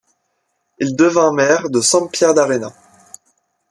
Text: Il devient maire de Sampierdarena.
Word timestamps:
Il 0.79 0.95
devient 0.95 1.29
maire 1.31 1.69
de 1.69 1.79
Sampierdarena. 1.79 2.73